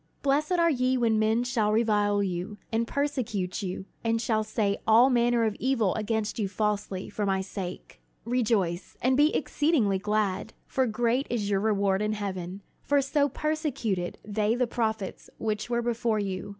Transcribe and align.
"Blessed 0.23 0.53
are 0.53 0.71
ye 0.71 0.97
when 0.97 1.19
men 1.19 1.43
shall 1.43 1.71
revile 1.71 2.23
you, 2.23 2.57
and 2.71 2.87
persecute 2.87 3.61
you, 3.61 3.85
and 4.03 4.19
shall 4.19 4.43
say 4.43 4.79
all 4.87 5.11
manner 5.11 5.43
of 5.43 5.55
evil 5.59 5.93
against 5.93 6.39
you 6.39 6.47
falsely, 6.47 7.07
for 7.07 7.23
my 7.23 7.39
sake. 7.39 8.01
"Rejoice, 8.25 8.97
and 8.99 9.15
be 9.15 9.31
exceedingly 9.35 9.99
glad: 9.99 10.53
for 10.65 10.87
great 10.87 11.27
is 11.29 11.51
your 11.51 11.59
reward 11.59 12.01
in 12.01 12.13
heaven: 12.13 12.63
for 12.81 12.99
so 12.99 13.29
persecuted 13.29 14.17
they 14.25 14.55
the 14.55 14.65
prophets 14.65 15.29
which 15.37 15.69
were 15.69 15.83
before 15.83 16.17
you. 16.17 16.49